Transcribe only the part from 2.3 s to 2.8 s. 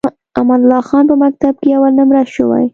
شوی.